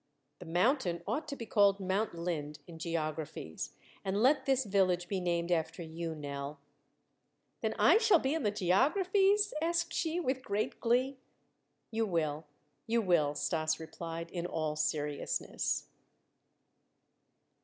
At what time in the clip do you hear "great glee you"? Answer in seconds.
10.41-12.07